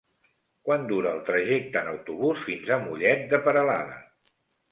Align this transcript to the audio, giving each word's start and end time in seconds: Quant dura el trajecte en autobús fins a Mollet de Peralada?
Quant 0.67 0.85
dura 0.91 1.11
el 1.17 1.21
trajecte 1.27 1.83
en 1.83 1.91
autobús 1.91 2.47
fins 2.47 2.73
a 2.75 2.79
Mollet 2.87 3.23
de 3.35 3.43
Peralada? 3.49 4.01